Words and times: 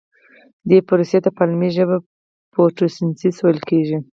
دې 0.69 0.79
پروسې 0.87 1.17
ته 1.23 1.29
په 1.35 1.41
علمي 1.45 1.69
ژبه 1.77 1.97
فتوسنتیز 2.53 3.35
ویل 3.39 3.59
کیږي 3.69 3.97